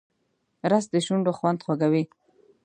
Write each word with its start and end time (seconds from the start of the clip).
رس 0.71 0.85
د 0.93 0.95
شونډو 1.05 1.31
خوند 1.37 1.59
خوږوي 1.65 2.03